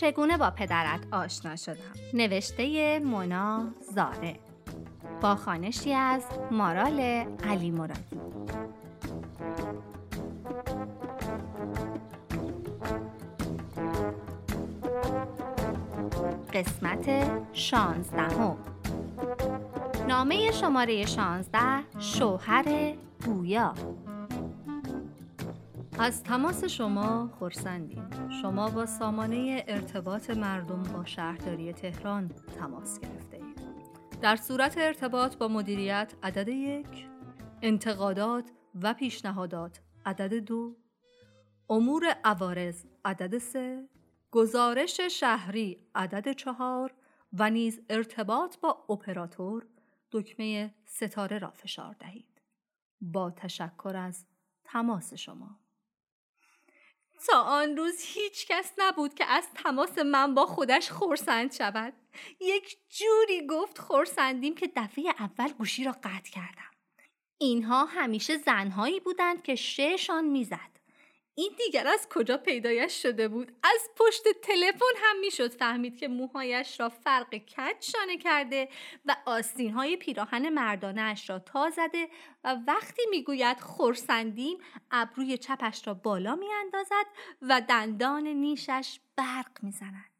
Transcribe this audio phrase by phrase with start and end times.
[0.00, 1.76] چگونه با پدرت آشنا شدم؟
[2.14, 4.36] نوشته مونا زاره
[5.20, 7.00] با خانشی از مارال
[7.44, 8.20] علی مرادی.
[16.52, 18.56] قسمت شانزدهم.
[20.08, 22.94] نامه شماره شانزده شوهر
[23.26, 23.74] گویا
[26.00, 33.60] از تماس شما خورسندیم شما با سامانه ارتباط مردم با شهرداری تهران تماس گرفته اید.
[34.20, 37.08] در صورت ارتباط با مدیریت عدد یک
[37.62, 38.50] انتقادات
[38.82, 40.76] و پیشنهادات عدد دو
[41.70, 43.88] امور عوارض عدد سه
[44.30, 46.94] گزارش شهری عدد چهار
[47.32, 49.66] و نیز ارتباط با اپراتور
[50.12, 52.42] دکمه ستاره را فشار دهید.
[53.00, 54.26] با تشکر از
[54.64, 55.67] تماس شما.
[57.26, 61.92] تا آن روز هیچ کس نبود که از تماس من با خودش خورسند شود.
[62.40, 66.70] یک جوری گفت خورسندیم که دفعه اول گوشی را قطع کردم.
[67.38, 70.77] اینها همیشه زنهایی بودند که ششان می‌زد.
[71.38, 76.80] این دیگر از کجا پیدایش شده بود؟ از پشت تلفن هم می‌شد فهمید که موهایش
[76.80, 78.68] را فرق کج شانه کرده
[79.04, 82.08] و آستین های پیراهن مردانش را تا زده
[82.44, 84.58] و وقتی می‌گوید خورسندیم
[84.90, 87.06] ابروی چپش را بالا میاندازد
[87.42, 90.10] و دندان نیشش برق می‌زند.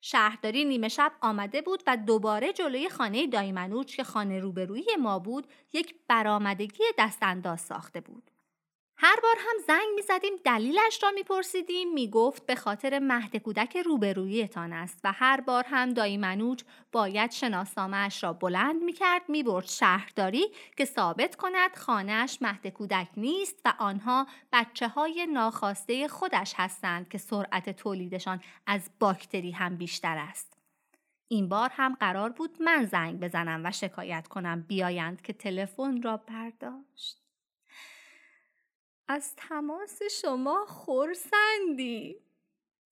[0.00, 5.46] شهرداری نیمه شب آمده بود و دوباره جلوی خانه دایمنوچ که خانه روبرویی ما بود
[5.72, 8.30] یک برآمدگی دستانداز ساخته بود.
[8.98, 13.36] هر بار هم زنگ می زدیم دلیلش را می پرسیدیم می گفت به خاطر مهد
[13.36, 17.34] کودک روبرویتان است و هر بار هم دایی منوج باید
[18.22, 23.74] را بلند می کرد می برد شهرداری که ثابت کند خانهش مهد کودک نیست و
[23.78, 30.58] آنها بچه های ناخواسته خودش هستند که سرعت تولیدشان از باکتری هم بیشتر است.
[31.28, 36.16] این بار هم قرار بود من زنگ بزنم و شکایت کنم بیایند که تلفن را
[36.16, 37.25] برداشت.
[39.08, 42.26] از تماس شما خورسندی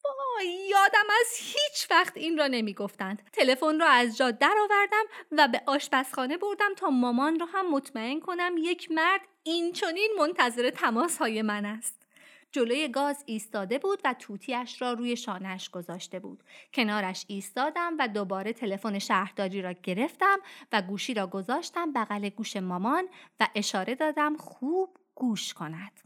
[0.05, 3.23] وای یادم از هیچ وقت این را نمی گفتند.
[3.33, 8.55] تلفن را از جا درآوردم و به آشپزخانه بردم تا مامان را هم مطمئن کنم
[8.59, 12.05] یک مرد این چنین منتظر تماس های من است.
[12.53, 16.43] جلوی گاز ایستاده بود و توتیش را روی شانهش گذاشته بود.
[16.75, 20.39] کنارش ایستادم و دوباره تلفن شهرداری را گرفتم
[20.73, 23.09] و گوشی را گذاشتم بغل گوش مامان
[23.41, 26.01] و اشاره دادم خوب گوش کند.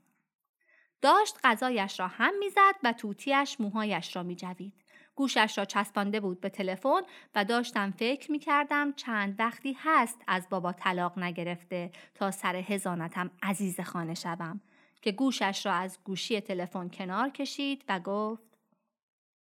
[1.03, 4.85] داشت غذایش را هم می‌زد و توتیش موهایش را میجوید.
[5.15, 7.01] گوشش را چسبانده بود به تلفن
[7.35, 13.31] و داشتم فکر می کردم چند وقتی هست از بابا طلاق نگرفته تا سر هزانتم
[13.43, 14.61] عزیز خانه شوم
[15.03, 18.59] که گوشش را از گوشی تلفن کنار کشید و گفت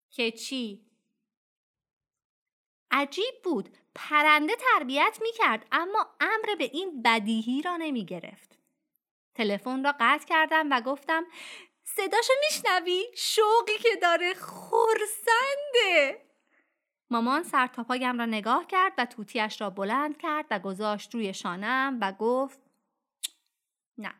[0.09, 0.85] که چی؟
[2.91, 8.60] عجیب بود پرنده تربیت می کرد اما امر به این بدیهی را نمی گرفت.
[9.35, 11.25] تلفن را قطع کردم و گفتم
[11.83, 16.25] صداشو میشنوی؟ شوقی که داره خورسنده
[17.09, 21.97] مامان سر پایم را نگاه کرد و توتیش را بلند کرد و گذاشت روی شانم
[22.01, 22.59] و گفت
[23.97, 24.13] نه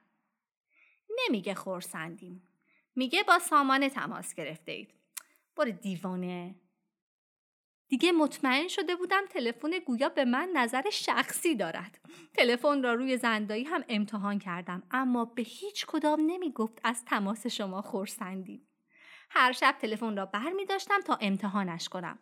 [1.20, 2.48] نمیگه خورسندیم
[2.96, 4.94] میگه با سامانه تماس گرفته اید
[5.56, 6.56] برو دیوانه.
[7.92, 12.00] دیگه مطمئن شده بودم تلفن گویا به من نظر شخصی دارد.
[12.34, 17.48] تلفن را روی زندایی هم امتحان کردم اما به هیچ کدام نمی گفت از تماس
[17.48, 18.68] شما خورسندیم.
[19.30, 22.20] هر شب تلفن را بر می داشتم تا امتحانش کنم.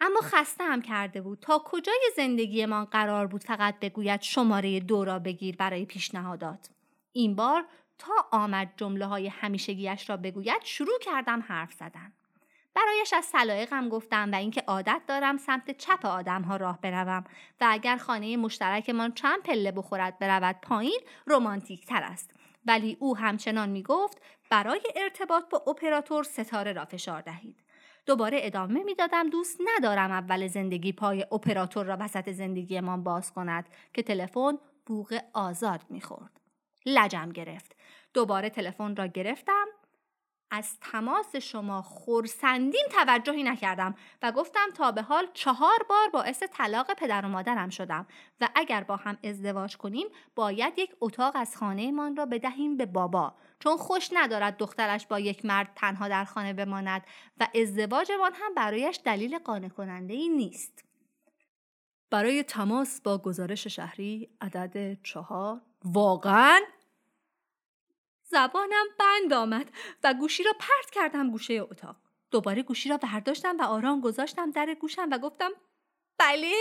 [0.00, 5.18] اما خسته هم کرده بود تا کجای زندگیمان قرار بود فقط بگوید شماره دو را
[5.18, 6.70] بگیر برای پیشنهادات.
[7.12, 7.64] این بار
[7.98, 12.12] تا آمد جمله های همیشگیش را بگوید شروع کردم حرف زدن.
[12.74, 17.24] برایش از سلایقم گفتم و اینکه عادت دارم سمت چپ آدم ها راه بروم
[17.60, 22.34] و اگر خانه مشترکمان چند پله بخورد برود پایین رومانتیک تر است.
[22.66, 27.64] ولی او همچنان می گفت برای ارتباط با اپراتور ستاره را فشار دهید.
[28.06, 34.02] دوباره ادامه می‌دادم دوست ندارم اول زندگی پای اپراتور را وسط زندگیمان باز کند که
[34.02, 36.40] تلفن بوغ آزاد می‌خورد.
[36.86, 37.76] لجم گرفت.
[38.14, 39.64] دوباره تلفن را گرفتم
[40.54, 46.94] از تماس شما خورسندیم توجهی نکردم و گفتم تا به حال چهار بار باعث طلاق
[46.94, 48.06] پدر و مادرم شدم
[48.40, 53.34] و اگر با هم ازدواج کنیم باید یک اتاق از خانهمان را بدهیم به بابا
[53.58, 57.02] چون خوش ندارد دخترش با یک مرد تنها در خانه بماند
[57.40, 60.84] و ازدواجمان هم برایش دلیل قانع کننده ای نیست.
[62.10, 66.60] برای تماس با گزارش شهری عدد چهار واقعا
[68.34, 69.70] زبانم بند آمد
[70.04, 71.96] و گوشی را پرت کردم گوشه اتاق.
[72.30, 75.50] دوباره گوشی را برداشتم و آرام گذاشتم در گوشم و گفتم
[76.18, 76.54] بله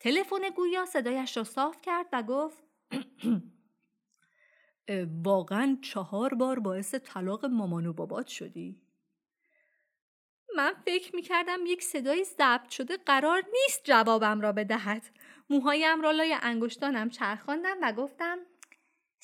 [0.00, 2.64] تلفن گویا صدایش را صاف کرد و گفت
[5.24, 8.82] واقعا چهار بار باعث طلاق مامان و بابات شدی؟
[10.56, 15.02] من فکر می کردم یک صدای ضبط شده قرار نیست جوابم را بدهد.
[15.50, 18.38] موهایم را لای انگشتانم چرخاندم و گفتم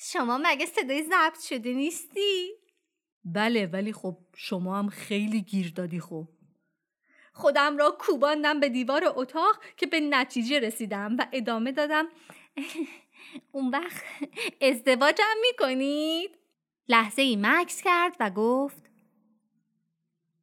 [0.03, 2.51] شما مگه صدای ضبط شده نیستی؟
[3.25, 6.27] بله ولی خب شما هم خیلی گیر دادی خب.
[7.33, 12.07] خودم را کوباندم به دیوار اتاق که به نتیجه رسیدم و ادامه دادم
[13.51, 14.03] اون وقت
[14.61, 16.31] ازدواجم می‌کنید؟
[16.87, 18.89] لحظه ای مکس کرد و گفت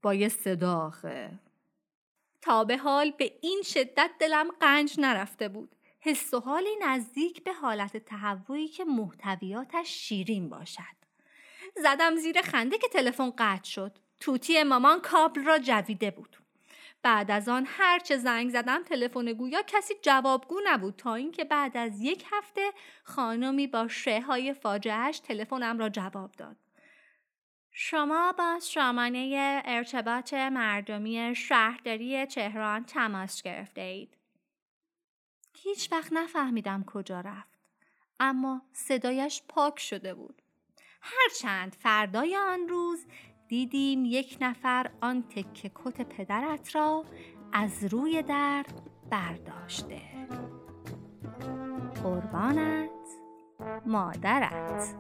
[0.03, 1.31] با یه صدا آخه
[2.43, 7.53] تا به حال به این شدت دلم قنج نرفته بود حس و حالی نزدیک به
[7.53, 10.99] حالت تهوعی که محتویاتش شیرین باشد.
[11.77, 13.99] زدم زیر خنده که تلفن قطع شد.
[14.21, 16.37] توتی مامان کابل را جویده بود.
[17.03, 22.01] بعد از آن هرچه زنگ زدم تلفن گویا کسی جوابگو نبود تا اینکه بعد از
[22.01, 22.73] یک هفته
[23.05, 26.57] خانمی با شه های فاجعهش تلفنم را جواب داد.
[27.71, 34.18] شما با سامانه ارتباط مردمی شهرداری تهران تماس گرفته اید.
[35.63, 37.59] هیچ وقت نفهمیدم کجا رفت.
[38.21, 40.43] اما صدایش پاک شده بود.
[41.03, 43.07] هرچند فردای آن روز
[43.49, 47.05] دیدیم یک نفر آن تکه کت پدرت را
[47.53, 48.67] از روی در
[49.11, 50.03] برداشته
[52.03, 52.91] قربانت
[53.87, 54.95] مادرت